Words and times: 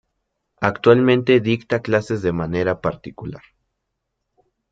Actualmente 0.61 1.41
dicta 1.41 1.83
clases 1.83 2.23
de 2.23 2.31
manera 2.31 2.81
particular. 2.81 3.43